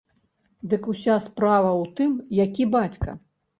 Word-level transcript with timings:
Дык 0.71 0.83
уся 0.93 1.17
справа 1.27 1.69
ў 1.81 1.85
тым, 2.01 2.11
які 2.43 2.69
бацька. 2.81 3.09